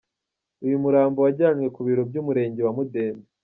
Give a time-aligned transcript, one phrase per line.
[0.65, 3.27] Uyu murambo wajyanywe ku biro by’ umurenge wa Mudende.